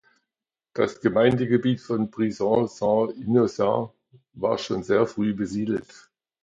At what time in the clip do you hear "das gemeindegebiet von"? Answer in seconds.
0.73-2.09